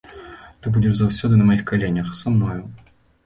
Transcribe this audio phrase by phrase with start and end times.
[0.61, 2.59] Ты будзеш заўсёды на маіх каленях, са мною.